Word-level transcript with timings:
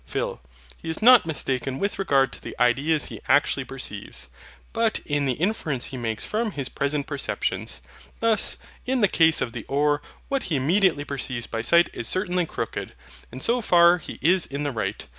PHIL. 0.03 0.41
He 0.77 0.89
is 0.89 0.99
not 1.03 1.27
mistaken 1.27 1.77
with 1.77 1.99
regard 1.99 2.33
to 2.33 2.41
the 2.41 2.55
ideas 2.59 3.09
he 3.09 3.21
actually 3.27 3.65
perceives, 3.65 4.29
but 4.73 4.99
in 5.05 5.27
the 5.27 5.33
inference 5.33 5.85
he 5.93 5.95
makes 5.97 6.25
from 6.25 6.53
his 6.53 6.69
present 6.69 7.05
perceptions. 7.05 7.81
Thus, 8.19 8.57
in 8.83 9.01
the 9.01 9.07
case 9.07 9.41
of 9.41 9.53
the 9.53 9.63
oar, 9.65 10.01
what 10.27 10.41
he 10.49 10.55
immediately 10.55 11.05
perceives 11.05 11.45
by 11.45 11.61
sight 11.61 11.91
is 11.93 12.07
certainly 12.07 12.47
crooked; 12.47 12.95
and 13.31 13.43
so 13.43 13.61
far 13.61 13.99
he 13.99 14.17
is 14.23 14.47
in 14.47 14.63
the 14.63 14.71
right. 14.71 15.05